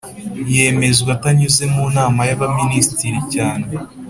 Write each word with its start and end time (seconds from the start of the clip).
Yemezwa 0.53 1.09
atanyuze 1.17 1.63
mu 1.73 1.83
nama 1.95 2.21
y 2.29 2.31
abaminisitiri 2.35 3.19
cyane 3.33 3.65